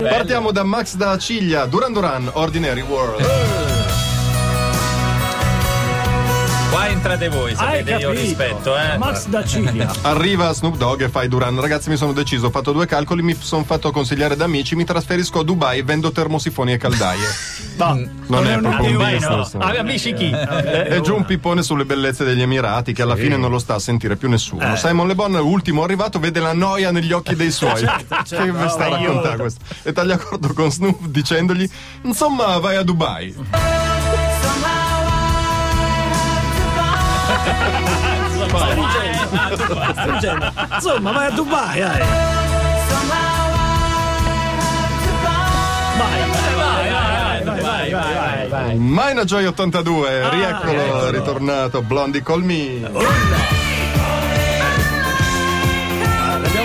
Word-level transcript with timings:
Partiamo 0.00 0.52
da 0.52 0.62
Max 0.62 0.94
da 0.94 1.18
Ciglia, 1.18 1.66
Duran 1.66 1.92
Duran, 1.92 2.30
Ordinary 2.34 2.82
World. 2.82 3.67
Entrate 6.88 7.28
voi, 7.28 7.54
sapete, 7.54 7.90
io 7.90 7.98
capito? 8.08 8.10
rispetto, 8.10 8.76
eh. 8.76 8.96
Max 8.96 9.26
da 9.26 9.44
Ciglia. 9.44 9.92
Arriva 10.02 10.52
Snoop 10.52 10.76
Dogg 10.76 11.02
e 11.02 11.08
fai 11.08 11.28
Duran. 11.28 11.60
Ragazzi, 11.60 11.90
mi 11.90 11.96
sono 11.96 12.12
deciso, 12.12 12.46
ho 12.46 12.50
fatto 12.50 12.72
due 12.72 12.86
calcoli, 12.86 13.22
mi 13.22 13.36
sono 13.38 13.62
fatto 13.64 13.90
consigliare 13.90 14.36
da 14.36 14.44
amici, 14.44 14.74
mi 14.74 14.84
trasferisco 14.84 15.40
a 15.40 15.44
Dubai 15.44 15.82
vendo 15.82 16.10
termosifoni 16.10 16.72
e 16.72 16.76
caldaie. 16.78 17.26
non 18.28 18.46
è 18.46 18.58
proprio 18.58 18.90
un 18.90 19.04
no. 19.04 19.10
business. 19.10 19.54
Ah, 19.58 19.78
amici 19.78 20.14
chi? 20.14 20.30
È 20.30 21.00
giù 21.02 21.14
un 21.14 21.24
pippone 21.24 21.62
sulle 21.62 21.84
bellezze 21.84 22.24
degli 22.24 22.40
Emirati 22.40 22.92
che 22.92 23.02
alla 23.02 23.16
fine 23.16 23.36
non 23.36 23.50
lo 23.50 23.58
sta 23.58 23.74
a 23.74 23.78
sentire 23.78 24.16
più 24.16 24.28
nessuno. 24.28 24.74
Simon 24.76 25.06
Le 25.06 25.14
Bon, 25.14 25.34
ultimo 25.34 25.82
arrivato, 25.82 26.18
vede 26.18 26.40
la 26.40 26.54
noia 26.54 26.90
negli 26.90 27.12
occhi 27.12 27.36
dei 27.36 27.50
suoi. 27.52 27.82
che 27.82 28.52
vi 28.52 28.68
sta 28.68 28.86
a 28.86 28.88
raccontare 28.88 29.36
questo? 29.36 29.60
E 29.82 29.92
taglia 29.92 30.16
corto 30.16 30.52
con 30.54 30.70
Snoop 30.70 31.06
dicendogli: 31.06 31.68
Insomma, 32.02 32.58
vai 32.58 32.76
a 32.76 32.82
Dubai. 32.82 33.77
Insomma, 40.76 41.12
vai 41.12 41.26
a 41.26 41.30
Dubai, 41.30 41.80
dai. 41.80 41.98
Vai, 45.98 46.30
vai, 46.30 47.90
vai, 47.90 47.90
vai, 47.90 48.48
vai. 48.48 48.74
Mina 48.76 49.24
Joy 49.24 49.46
82, 49.46 50.30
rieccolo, 50.30 51.10
ritornato. 51.10 51.82
Blondie 51.82 52.22
Call 52.22 52.42
Me. 52.42 53.67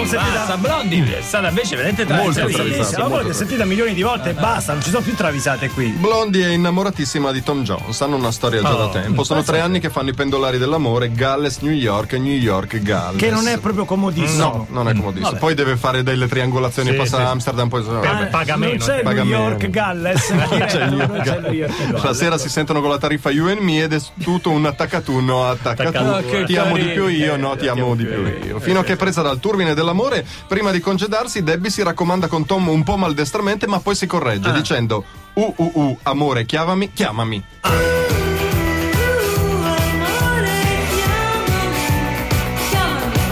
L'abbiamo 0.03 0.07
sentita. 0.07 0.39
Basta, 0.39 0.57
Blondi 0.57 1.01
è 1.11 1.21
stata 1.21 1.47
invece 1.49 1.75
veramente 1.75 2.05
Molto 2.05 2.31
travisata. 2.33 2.63
travisata. 2.63 2.97
Ma 3.01 3.07
voi 3.07 3.17
l'avete 3.17 3.33
sentita 3.35 3.65
milioni 3.65 3.93
di 3.93 4.01
volte 4.01 4.29
e 4.29 4.33
basta, 4.33 4.73
non 4.73 4.81
ci 4.81 4.89
sono 4.89 5.03
più 5.03 5.15
travisate 5.15 5.69
qui. 5.69 5.87
Blondie 5.89 6.45
è 6.47 6.49
innamoratissima 6.53 7.31
di 7.31 7.43
Tom 7.43 7.63
Jones, 7.63 8.01
hanno 8.01 8.15
una 8.15 8.31
storia 8.31 8.61
già 8.61 8.73
da 8.73 8.89
tempo. 8.89 9.23
Sono 9.23 9.43
tre 9.43 9.59
anni 9.59 9.79
che 9.79 9.89
fanno 9.89 10.09
i 10.09 10.13
pendolari 10.13 10.57
dell'amore, 10.57 11.11
Galles, 11.11 11.59
New 11.59 11.71
York 11.73 12.13
e 12.13 12.17
New 12.19 12.33
York, 12.33 12.81
Galles. 12.81 13.19
Che 13.19 13.29
non 13.29 13.47
è 13.47 13.57
proprio 13.59 13.85
comodissimo. 13.85 14.43
No, 14.43 14.67
non 14.69 14.89
è 14.89 14.93
comodissimo. 14.95 15.37
Poi 15.37 15.53
deve 15.53 15.75
fare 15.77 16.03
delle 16.03 16.27
triangolazioni, 16.27 16.89
Sì, 16.91 16.95
passa 16.95 17.17
sì. 17.17 17.23
a 17.23 17.29
Amsterdam, 17.29 17.67
poi 17.69 17.81
Eh, 17.83 18.25
paga 18.27 18.55
non 18.55 18.67
meno, 18.67 18.83
c'è 18.85 19.01
paga 19.01 19.23
New 19.23 19.31
meno. 19.31 19.49
York 19.49 19.69
Galles. 19.69 20.33
c'è 20.67 20.87
New 20.89 21.51
York 21.51 22.11
sera 22.13 22.37
si 22.37 22.49
sentono 22.49 22.79
con 22.79 22.89
la 22.89 22.97
tariffa 22.97 23.31
You 23.31 23.47
and 23.49 23.59
Me 23.59 23.83
ed 23.83 23.93
è 23.93 23.99
tutto 24.21 24.49
un 24.51 24.65
attacca 24.65 25.01
tu, 25.01 25.19
no, 25.19 25.49
attacca 25.49 25.89
tu. 25.91 25.97
Attacca 25.97 26.21
tu, 26.21 26.35
eh. 26.35 26.43
Ti 26.45 26.57
amo 26.57 26.77
di 26.77 26.85
più 26.89 27.07
io, 27.07 27.35
no, 27.37 27.55
ti 27.55 27.67
amo 27.67 27.95
di 27.95 28.05
più 28.05 28.25
io. 28.45 28.59
Fino 28.59 28.79
a 28.79 28.83
che 28.83 28.95
presa 28.95 29.21
dal 29.21 29.39
turbine 29.39 29.73
dell'amore, 29.93 30.25
prima 30.47 30.71
di 30.71 30.79
congedarsi, 30.79 31.43
Debbie 31.43 31.69
si 31.69 31.83
raccomanda 31.83 32.27
con 32.27 32.45
Tom 32.45 32.67
un 32.67 32.83
po' 32.83 32.97
maldestramente, 32.97 33.67
ma 33.67 33.79
poi 33.79 33.95
si 33.95 34.07
corregge 34.07 34.51
dicendo: 34.51 35.03
Uh, 35.33 35.53
uh, 35.55 35.71
uh, 35.73 35.97
amore, 36.03 36.45
chiamami, 36.45 36.91
chiamami. 36.91 37.43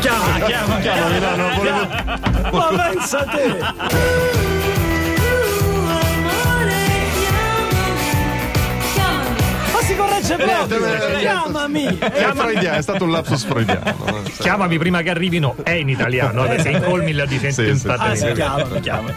Chiama, 0.01 0.45
chiama, 0.45 0.79
chiama. 0.79 1.19
no, 1.19 1.35
no, 1.35 1.55
volevo- 1.55 1.87
Ma 2.51 2.67
pensa 2.91 3.23
te. 3.25 4.49
corregge 10.01 10.35
proprio. 10.35 10.85
eh, 10.85 11.19
Chiamami. 11.19 11.97
È 11.97 12.31
freudiano, 12.35 12.77
è 12.77 12.81
stato 12.81 13.03
un 13.03 13.11
lapsus 13.11 13.43
freudiano. 13.45 13.95
Chiamami 14.39 14.77
prima 14.77 15.01
che 15.01 15.09
arrivino, 15.09 15.55
è 15.63 15.71
in 15.71 15.89
italiano, 15.89 16.43
perché 16.43 16.69
in 16.69 16.83
colmi 16.83 17.13
la 17.13 17.27
Sì, 17.27 17.37
sì. 17.39 17.61
disententate. 17.61 18.41
Ah, 18.41 18.79
chiama. 18.79 19.13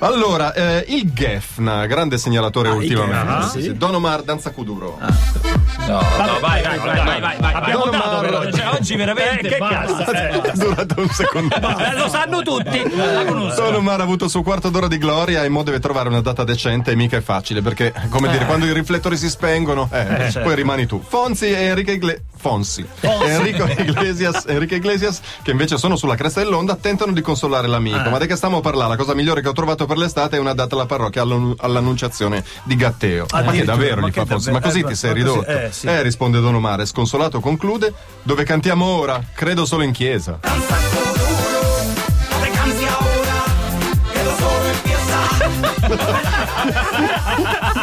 Allora, 0.00 0.52
eh, 0.52 0.84
il 0.88 1.12
Gefna, 1.12 1.86
grande 1.86 2.18
segnalatore 2.18 2.68
ultimamente. 2.70 3.16
Gefna, 3.26 3.42
Sì, 3.48 3.58
sì. 3.60 3.66
sì. 3.68 3.76
Don 3.76 3.94
Omar 3.94 4.22
Danza 4.22 4.50
Kuduro. 4.50 4.98
No, 5.00 6.00
no, 6.00 6.38
vai, 6.40 6.62
vai, 6.62 6.78
vai, 6.78 6.96
vai, 7.04 7.20
vai, 7.20 7.36
vai. 7.40 7.52
Abbiamo 7.54 7.84
Don 7.84 7.90
dato 7.92 8.08
Omar- 8.18 8.20
però. 8.28 8.47
Oggi 8.78 8.96
veramente 8.96 9.46
Eh, 9.46 9.50
che 9.50 9.58
basta. 9.58 10.04
cazzo? 10.04 10.42
È 10.42 10.52
durato 10.54 10.94
un 11.00 11.08
secondo. 11.08 11.54
Eh, 11.56 11.94
lo 11.96 12.08
sanno 12.08 12.42
tutti. 12.42 12.82
Don 12.88 13.74
Omar 13.74 14.00
ha 14.00 14.02
avuto 14.02 14.24
il 14.24 14.30
suo 14.30 14.42
quarto 14.42 14.68
d'ora 14.70 14.88
di 14.88 14.98
gloria 14.98 15.44
e 15.44 15.48
mo 15.48 15.62
deve 15.62 15.78
trovare 15.80 16.08
una 16.08 16.20
data 16.20 16.44
decente 16.44 16.92
e 16.92 16.96
mica 16.96 17.16
è 17.16 17.20
facile 17.20 17.60
perché, 17.62 17.92
come 18.10 18.28
dire, 18.30 18.44
quando 18.46 18.66
i 18.66 18.72
riflettori 18.72 19.16
si 19.16 19.28
spengono, 19.28 19.88
eh, 19.92 20.30
poi 20.42 20.54
rimani 20.54 20.86
tu. 20.86 21.02
Fonzi 21.06 21.46
e 21.46 21.54
Enrico 21.64 21.90
Iglesias. 21.90 22.22
Fonsi. 22.38 22.86
Enrico 23.00 23.64
Iglesias, 23.76 24.44
Enrico 24.46 24.74
Iglesias, 24.74 25.20
che 25.42 25.50
invece 25.50 25.76
sono 25.78 25.96
sulla 25.96 26.14
cresta 26.14 26.40
dell'onda, 26.40 26.76
tentano 26.76 27.12
di 27.12 27.20
consolare 27.20 27.66
l'amico. 27.66 28.08
Ma 28.10 28.18
di 28.18 28.26
che 28.26 28.36
stiamo 28.36 28.58
a 28.58 28.60
parlare? 28.60 28.90
La 28.90 28.96
cosa 28.96 29.14
migliore 29.14 29.40
che 29.42 29.48
ho 29.48 29.52
trovato 29.52 29.86
per 29.86 29.96
l'estate 29.98 30.36
è 30.36 30.38
una 30.40 30.54
data 30.54 30.74
alla 30.74 30.86
parrocchia 30.86 31.22
all'an- 31.22 31.54
all'annunciazione 31.58 32.44
di 32.62 32.76
Gatteo. 32.76 33.26
Ma 33.32 33.42
che 33.52 33.64
davvero 33.64 34.00
ma 34.00 34.08
gli 34.08 34.12
fa 34.12 34.24
Fonsi? 34.24 34.50
Ma 34.50 34.60
così 34.60 34.80
Eh, 34.80 34.84
ti 34.84 34.94
sei 34.94 35.10
così- 35.12 35.22
ridotto? 35.24 35.46
eh, 35.46 35.68
sì. 35.72 35.86
Eh, 35.86 36.02
risponde 36.02 36.40
Don 36.40 36.54
Omar, 36.54 36.86
sconsolato 36.86 37.40
conclude, 37.40 37.92
dove 38.22 38.44
cantiamo 38.44 38.84
ora? 38.86 39.20
Credo 39.34 39.64
solo 39.64 39.82
in 39.82 39.92
chiesa. 39.92 40.38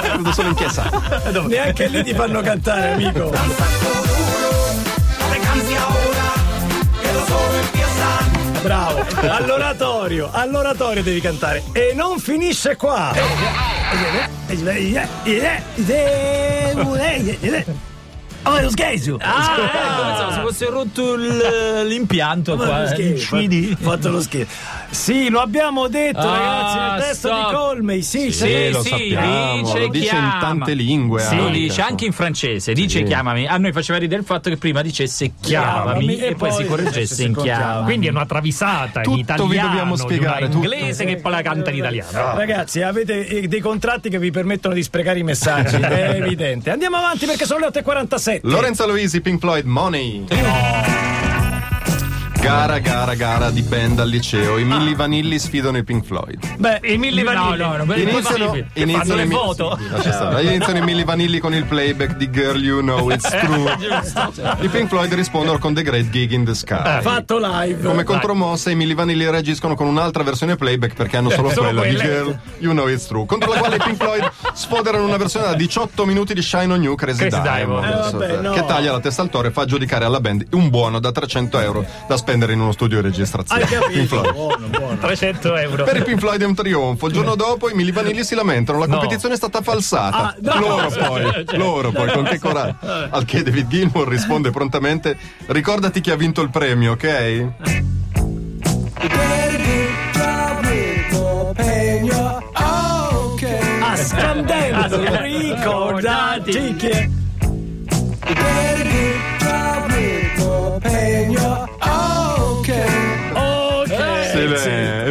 Credo 0.01 0.31
solo 0.31 0.49
in 0.49 0.55
chiesa. 0.55 0.89
Neanche 1.47 1.87
lì 1.87 2.03
ti 2.03 2.13
fanno 2.13 2.41
cantare, 2.41 2.93
amico. 2.93 3.31
Bravo, 8.61 9.05
all'oratorio, 9.21 10.29
all'oratorio 10.31 11.03
devi 11.03 11.21
cantare. 11.21 11.63
E 11.71 11.93
non 11.93 12.17
finisce 12.19 12.75
qua. 12.75 13.13
Oh, 18.47 18.59
lo 18.61 18.69
scherzo! 18.69 19.17
Ah, 19.22 19.56
ecco, 19.57 20.06
pensavo 20.07 20.31
si 20.33 20.39
fosse 20.39 20.66
rotto 20.69 21.16
l'impianto 21.83 22.56
Ma 22.56 22.66
qua. 22.66 22.78
lo 22.79 22.83
eh, 22.85 23.17
scherzo, 23.17 23.75
Fatto 23.79 24.09
lo 24.11 24.22
scherzo. 24.22 24.53
Sì, 24.91 25.29
lo 25.29 25.39
abbiamo 25.41 25.88
detto, 25.88 26.19
Ah, 26.19 26.38
ragazzi, 26.38 26.78
nel 26.78 27.09
testo 27.09 27.28
stop. 27.28 27.50
di 27.50 27.55
Colmey. 27.55 28.01
Sì, 28.01 28.31
Sì, 28.31 28.47
sì. 28.47 28.69
lo 28.72 28.81
sì, 28.84 28.89
sappiamo, 28.89 29.61
dice 29.63 29.79
lo 29.79 29.88
dice 29.88 30.16
in 30.16 30.38
tante 30.39 30.73
lingue. 30.73 31.22
Sì, 31.22 31.34
anche. 31.34 31.41
lo 31.44 31.50
dice 31.50 31.81
anche 31.81 32.05
in 32.05 32.11
francese, 32.13 32.73
dice 32.73 33.03
chiamami. 33.03 33.47
A 33.47 33.57
noi 33.57 33.72
faceva 33.72 33.97
ridere 33.97 34.22
il 34.22 34.25
fatto 34.28 34.50
che 34.50 34.57
prima 34.57 34.81
dicesse 34.81 35.31
chiamami, 35.41 36.05
Chiamami, 36.05 36.17
e, 36.19 36.25
e 36.28 36.35
poi 36.35 36.51
si 36.51 36.66
correggesse 36.66 37.23
in 37.23 37.35
chiamami. 37.35 37.84
Quindi 37.85 38.07
è 38.07 38.09
una 38.11 38.25
travisata 38.25 39.01
Tutto 39.01 39.11
vi 39.11 39.17
in 39.17 39.23
italiano 39.23 39.67
dobbiamo 39.67 39.95
di 39.95 40.01
spiegare, 40.01 40.45
tutto. 40.50 40.57
inglese 40.57 41.05
che 41.05 41.17
poi 41.17 41.31
la 41.31 41.41
canta 41.41 41.69
in 41.72 41.78
italiano. 41.78 42.35
Ragazzi, 42.38 42.81
avete 42.81 43.28
eh, 43.28 43.47
dei 43.47 43.59
contratti 43.59 44.09
che 44.09 44.19
vi 44.19 44.31
permettono 44.31 44.73
di 44.75 44.84
sprecare 44.84 45.19
i 45.19 45.23
messaggi, 45.23 45.75
è 45.78 46.16
evidente. 46.22 46.69
Andiamo 46.69 46.97
avanti 46.97 47.25
perché 47.25 47.45
sono 47.45 47.61
le 47.61 47.66
8.47. 48.41 48.51
Lorenzo 48.51 48.88
Luisi, 48.88 49.22
Pink 49.22 49.40
Floyd, 49.40 49.66
Money. 49.66 50.25
Gara, 52.45 52.78
gara, 52.78 53.16
gara 53.16 53.50
di 53.50 53.63
band 53.63 54.00
al 54.00 54.07
liceo. 54.07 54.59
I 54.59 54.66
Milli 54.66 54.94
Vanilli 54.94 55.39
sfidano 55.39 55.78
i 55.78 55.83
Pink 55.83 56.06
Floyd. 56.06 56.57
Beh, 56.57 56.79
I 56.83 56.97
Milli 57.00 57.23
Vanilli. 57.23 57.57
No, 57.57 57.75
no, 57.78 57.83
no, 57.83 57.94
Iniziano, 57.95 58.45
fanno 58.45 58.66
iniziano 58.73 59.16
le 59.16 59.25
foto. 59.25 59.79
Sì, 60.00 60.11
stare. 60.11 60.44
Iniziano 60.44 60.78
i 60.78 60.81
Milli 60.84 61.03
Vanilli 61.03 61.39
con 61.39 61.55
il 61.55 61.66
playback 61.66 62.16
di 62.17 62.29
Girl 62.29 62.63
You 62.63 62.81
Know 62.81 63.09
It's 63.09 63.28
True. 63.28 63.75
I 64.61 64.67
Pink 64.67 64.89
Floyd 64.89 65.11
rispondono 65.16 65.57
con 65.57 65.73
The 65.73 65.81
Great 65.81 66.11
Gig 66.11 66.34
in 66.34 66.45
the 66.45 66.53
Sky. 66.53 67.01
fatto 67.01 67.39
live. 67.39 67.81
Come 67.81 68.03
contromossa 68.03 68.69
i 68.69 68.75
Milli 68.75 68.94
Vanilli 68.94 69.28
reagiscono 69.28 69.73
con 69.73 69.88
un'altra 69.88 70.22
versione 70.22 70.55
playback 70.55 70.94
perché 70.94 71.17
hanno 71.17 71.31
solo 71.31 71.50
Solo 71.50 71.69
quella 71.69 71.81
di 71.81 71.95
quelle. 71.95 72.13
Girl 72.13 72.39
You 72.59 72.73
Know 72.73 72.88
It's 72.89 73.07
True. 73.07 73.25
Contro 73.25 73.53
la 73.53 73.57
quale 73.57 73.78
i 73.78 73.79
Pink 73.84 73.97
Floyd 73.97 74.31
sfoderano 74.53 75.03
una 75.03 75.17
versione 75.17 75.47
da 75.47 75.55
18 75.55 76.05
minuti 76.05 76.35
di 76.35 76.44
Shine 76.44 76.72
on 76.72 76.84
You 76.84 76.94
Crazy, 76.94 77.28
Crazy 77.28 77.41
Diamond, 77.41 77.85
Diamond. 77.85 78.22
Eh, 78.22 78.28
vabbè, 78.28 78.41
no. 78.41 78.51
che 78.51 78.66
taglia 78.66 78.91
la 78.91 79.00
testa 79.00 79.23
al 79.23 79.29
toro 79.29 79.47
e 79.47 79.51
fa 79.51 79.66
giudicare 79.66 80.05
alla 80.05 80.19
band 80.19 80.45
un 80.51 80.69
buono 80.69 81.00
da 81.00 81.11
300 81.11 81.59
euro 81.59 81.84
da 82.07 82.16
spendere 82.16 82.34
in 82.44 82.59
uno 82.59 82.72
studio 82.72 83.01
di 83.01 83.07
registrazione. 83.07 83.63
Hai 83.63 83.68
capito? 83.68 83.91
Pink 83.91 84.07
Floyd. 84.07 84.34
Buono, 84.34 84.68
buono. 84.68 84.97
300 84.97 85.56
euro. 85.56 85.84
Per 85.84 85.96
i 85.97 86.03
Pink 86.03 86.19
Floyd 86.19 86.41
è 86.41 86.46
un 86.46 86.56
trionfo. 86.56 87.07
Il 87.07 87.13
giorno 87.13 87.35
dopo 87.35 87.69
i 87.69 87.73
Milli 87.73 87.91
Vanilli 87.91 88.23
si 88.23 88.35
lamentano. 88.35 88.79
La 88.79 88.87
competizione 88.87 89.34
è 89.34 89.37
stata 89.37 89.61
falsata. 89.61 90.17
Ah, 90.17 90.35
no. 90.40 90.59
loro 90.59 90.90
poi, 90.90 91.46
loro 91.58 91.91
poi, 91.91 92.11
con 92.11 92.23
che 92.23 92.40
coraggio. 92.40 92.78
Al 93.09 93.26
che 93.26 93.43
David 93.43 93.67
Gilmour 93.67 94.08
risponde 94.08 94.52
prontamente: 94.52 95.17
Ricordati 95.47 96.02
chi 96.02 96.11
ha 96.11 96.16
vinto 96.16 96.41
il 96.41 96.49
premio, 96.49 96.91
ok? 96.93 97.47
Ah, 103.82 103.96
scandendo, 103.96 105.22
ricordati 105.22 106.76
che... 106.76 107.09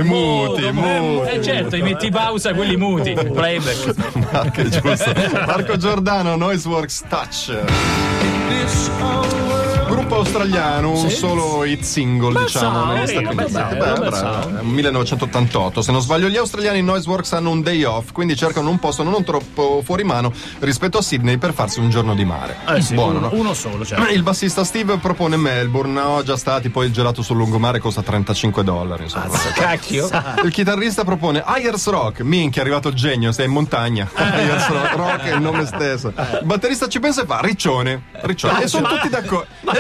muti, 0.05 0.71
muti. 0.73 1.29
Eh 1.31 1.43
certo, 1.43 1.77
gli 1.77 1.83
metti 1.83 2.11
pausa 2.11 2.55
quelli 2.55 2.77
muti. 2.77 3.13
Playback. 3.13 3.95
Ma 4.33 4.51
che 4.51 4.69
giusto. 4.69 5.13
Marco 5.47 5.77
Giordano, 5.77 6.37
Noiseworks 6.37 7.03
Touch. 7.09 7.53
Gruppo 10.05 10.23
gruppo 10.23 10.39
australiano, 10.39 10.91
un 10.91 11.11
solo 11.11 11.65
hit 11.65 11.83
single, 11.83 12.43
diciamo, 12.43 12.93
negli 12.93 13.07
Stati 13.07 13.25
bel 13.25 13.35
Uniti. 13.37 13.53
sound, 13.53 13.71
Beh, 13.71 13.79
bel 13.79 14.09
bravo, 14.11 14.15
sound. 14.15 14.59
eh, 14.59 14.63
1988. 14.63 15.81
Se 15.83 15.93
non 15.93 16.03
sbaglio, 16.03 16.29
gli 16.29 16.37
australiani 16.37 16.83
Noiseworks 16.83 17.33
hanno 17.33 17.49
un 17.49 17.63
day 17.63 17.83
off, 17.85 18.13
quindi 18.13 18.37
cercano 18.37 18.69
un 18.69 18.79
posto 18.79 19.03
non 19.03 19.25
troppo 19.25 19.81
fuori 19.83 20.05
mano 20.05 20.31
rispetto 20.59 20.99
a 20.99 21.03
Sydney 21.03 21.39
per 21.39 21.55
farsi 21.55 21.81
un 21.81 21.89
giorno 21.89 22.15
di 22.15 22.27
mare. 22.27 22.57
Eh 22.69 22.83
sì, 22.83 22.93
Buono, 22.95 23.19
uno, 23.19 23.29
no? 23.31 23.39
uno 23.39 23.55
solo, 23.55 23.83
cioè. 23.83 24.11
Il 24.11 24.23
bassista 24.23 24.63
Steve 24.63 24.99
propone 24.99 25.37
Melbourne, 25.37 25.99
ho 25.99 26.23
già 26.23 26.37
stati, 26.37 26.69
poi 26.69 26.87
il 26.87 26.93
gelato 26.93 27.23
sul 27.23 27.39
lungomare 27.39 27.79
costa 27.79 28.03
35 28.03 28.63
dollari. 28.63 29.05
Insomma. 29.05 29.29
Cacchio. 29.55 30.09
Il 30.45 30.51
chitarrista 30.51 31.05
propone 31.05 31.43
Ayers 31.43 31.89
Rock, 31.89 32.21
minchia, 32.21 32.61
è 32.61 32.65
arrivato 32.65 32.89
il 32.89 32.95
genio, 32.95 33.33
sei 33.33 33.47
in 33.47 33.53
montagna. 33.53 34.07
Ayers 34.13 34.69
Rock, 34.69 34.97
Rock 34.97 35.23
è 35.23 35.35
il 35.35 35.41
nome 35.41 35.65
stesso. 35.65 36.09
Il 36.09 36.41
batterista 36.45 36.89
ci 36.89 37.01
pensa 37.01 37.23
e 37.23 37.27
fa 37.27 37.41
Riccione. 37.41 38.03
Riccione. 38.21 38.65
E 38.65 38.69
sono 38.69 38.87
tutti 38.87 39.09
d'accordo. 39.09 39.47
Ma 39.63 39.73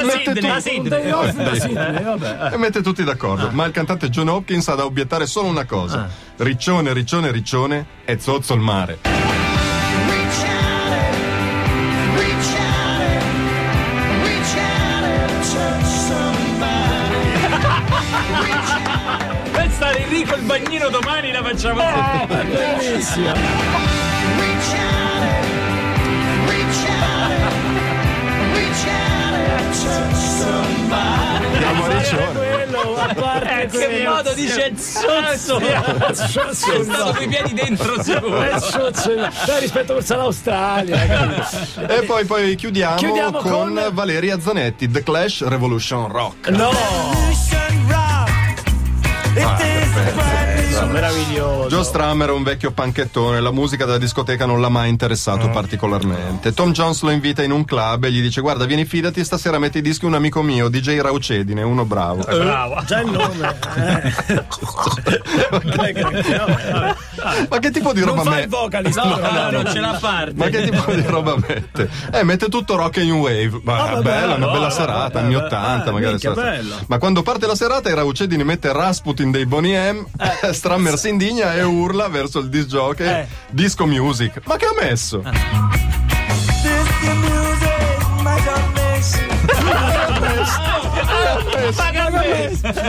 vabbè. 2.03 2.53
e 2.53 2.57
mette 2.57 2.83
tutti 2.83 3.05
d'accordo. 3.05 3.51
Ma 3.53 3.65
il 3.65 3.73
cantante 3.73 4.09
John 4.09 4.29
Hopkins 4.29 4.69
ha 4.69 4.75
da 4.75 4.85
obiettare 4.85 5.27
solo 5.27 5.49
una 5.49 5.65
cosa: 5.65 6.09
Riccione, 6.37 6.93
Riccione, 6.93 7.31
Riccione 7.31 7.87
e 8.05 8.19
zozzo 8.19 8.55
il 8.55 8.61
mare. 8.61 8.99
Stare 19.75 20.05
Enrico 20.05 20.37
il 20.37 20.43
bagnino 20.43 20.89
domani 20.89 21.33
la 21.33 21.43
facciamo. 21.43 21.83
Bellissima. 22.29 23.33
Che 33.67 34.05
modo 34.07 34.33
dice 34.33 34.73
zozzo! 34.77 35.59
È 35.59 36.17
stato 36.17 37.13
con 37.13 37.23
i 37.23 37.29
piedi 37.29 37.53
dentro 37.55 38.03
zozzo 38.03 39.15
Dai, 39.47 39.61
rispetto 39.61 39.95
verso 39.95 40.17
l'Australia. 40.17 41.07
capito? 41.07 41.93
E 41.93 42.03
poi, 42.05 42.25
poi 42.25 42.55
chiudiamo, 42.55 42.97
Chiudiamo 42.97 43.39
con, 43.39 43.51
con- 43.51 43.89
Valeria 43.93 44.41
Zanetti, 44.41 44.91
The 44.91 45.03
Clash 45.03 45.43
Revolution 45.47 46.09
Rock. 46.11 46.49
No, 46.49 46.71
new 50.81 50.91
meraviglioso. 50.91 51.69
Joe 51.69 51.85
Strummer 51.85 52.29
è 52.29 52.33
un 52.33 52.43
vecchio 52.43 52.71
panchettone, 52.71 53.41
la 53.41 53.51
musica 53.51 53.85
della 53.85 53.99
discoteca 53.99 54.47
non 54.47 54.61
l'ha 54.61 54.69
mai 54.69 54.89
interessato 54.89 55.49
particolarmente. 55.51 56.53
Tom 56.53 56.73
Jones 56.73 57.03
lo 57.03 57.11
invita 57.11 57.43
in 57.43 57.51
un 57.51 57.65
club 57.65 58.05
e 58.05 58.11
gli 58.11 58.21
dice: 58.21 58.41
Guarda, 58.41 58.65
vieni, 58.65 58.85
fidati, 58.85 59.25
stasera 59.25 59.59
mette 59.59 59.79
i 59.79 59.83
dischi 59.83 60.05
un 60.05 60.15
amico 60.15 60.43
mio, 60.43 60.69
DJ 60.69 61.01
Raucedine, 61.01 61.63
uno 61.63 61.85
bravo. 61.85 62.23
Bravo. 62.25 62.83
Già 62.85 63.01
il 63.01 63.11
nome. 63.11 63.57
Eh. 63.77 64.45
Ma 67.51 67.59
che 67.59 67.71
tipo 67.71 67.93
di 67.93 68.01
roba 68.01 68.23
Non 68.23 68.25
fa 68.25 68.31
il 68.41 68.49
mette? 68.49 68.57
vocalist. 68.57 68.97
No, 68.97 69.17
no, 69.17 69.31
no. 69.31 69.51
non 69.51 69.67
ce 69.73 69.81
la 69.81 69.97
parte. 70.01 70.33
Ma 70.37 70.47
che 70.49 70.63
tipo 70.71 70.93
di 70.93 71.03
roba 71.03 71.35
mette? 71.47 71.89
Eh, 72.13 72.23
mette 72.25 72.49
tutto 72.49 72.77
rock 72.77 72.99
and 72.99 73.11
wave. 73.11 73.61
Ma 73.63 73.83
Ah, 73.83 73.93
vabbè, 73.95 74.03
bella, 74.03 74.35
una 74.35 74.49
bella 74.51 74.71
serata, 74.71 75.01
vabbè, 75.03 75.19
anni 75.21 75.35
vabbè. 75.35 75.47
80 75.47 75.89
Eh, 75.89 75.93
magari. 75.93 76.11
minchia, 76.13 76.35
sarà- 76.35 76.51
bello. 76.51 76.75
Ma 76.87 76.99
quando 76.99 77.23
parte 77.23 77.47
la 77.47 77.55
serata, 77.55 77.89
i 77.91 77.95
Raucedine 77.95 78.45
mette 78.45 78.73
Rasputin 78.73 79.31
dei 79.31 79.47
Bonnie 79.47 79.93
M, 79.93 80.07
Strammer 80.53 80.99
si 80.99 81.09
indigna 81.09 81.55
e 81.55 81.63
urla 81.63 82.09
verso 82.09 82.39
il 82.41 82.49
disc 82.49 82.67
jockey 82.69 83.07
Eh. 83.07 83.27
disco 83.51 83.87
music. 83.87 84.41
Ma 84.45 84.57
che 84.57 84.65
ha 84.67 84.75
messo? 84.81 85.23
Disco 86.63 87.15
music, 87.15 88.07
my 88.23 88.43
damnation. 88.45 89.33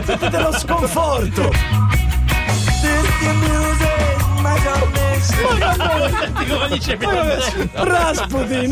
Tutto 0.06 0.30
dello 0.30 0.52
sconforto. 0.58 1.52
Disco 2.82 3.34
music, 3.34 4.15
come 6.48 6.68
dice 6.70 6.98
Rasputin. 7.74 8.70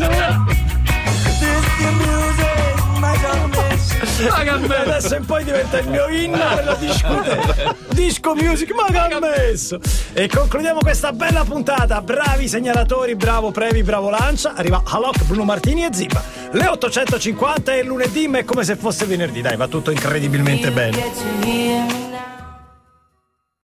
Disco 1.38 1.54
music, 1.94 2.72
my 2.98 3.18
damnation. 3.20 4.70
Adesso 4.70 5.16
in 5.16 5.24
poi 5.24 5.44
diventa 5.44 5.78
il 5.78 5.88
mio 5.88 6.08
inno 6.08 6.38
quello 6.38 6.76
discute. 6.78 7.76
Disco 7.90 8.34
music, 8.34 8.72
ma 8.72 8.86
che 8.86 8.98
ha 8.98 9.18
messo! 9.18 9.80
E 10.12 10.28
concludiamo 10.28 10.78
questa 10.80 11.12
bella 11.12 11.44
puntata. 11.44 12.00
Bravi 12.00 12.48
segnalatori, 12.48 13.16
bravo 13.16 13.50
Previ, 13.50 13.82
bravo 13.82 14.10
Lancia. 14.10 14.54
Arriva 14.54 14.82
Halok, 14.84 15.24
Bruno 15.24 15.44
Martini 15.44 15.84
e 15.84 15.88
Ziba. 15.92 16.22
Le 16.52 16.66
850 16.66 17.74
è 17.74 17.82
lunedì, 17.82 18.28
ma 18.28 18.38
è 18.38 18.44
come 18.44 18.64
se 18.64 18.76
fosse 18.76 19.06
venerdì. 19.06 19.40
Dai, 19.40 19.56
va 19.56 19.66
tutto 19.66 19.90
incredibilmente 19.90 20.70
bene. 20.70 22.03